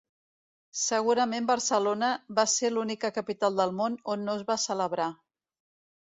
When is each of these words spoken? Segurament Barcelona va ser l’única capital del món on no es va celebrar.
Segurament 0.83 1.49
Barcelona 1.49 2.07
va 2.39 2.45
ser 2.53 2.71
l’única 2.71 3.11
capital 3.17 3.59
del 3.59 3.75
món 3.81 3.99
on 4.15 4.23
no 4.31 4.35
es 4.39 4.47
va 4.49 4.57
celebrar. 4.63 5.07